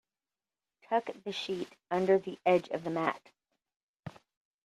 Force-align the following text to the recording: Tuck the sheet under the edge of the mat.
Tuck 0.81 1.09
the 1.25 1.31
sheet 1.31 1.75
under 1.91 2.17
the 2.17 2.39
edge 2.43 2.67
of 2.69 2.83
the 2.83 2.89
mat. 2.89 3.21